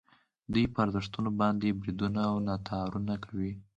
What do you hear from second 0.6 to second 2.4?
پر ارزښتونو باندې بریدونه او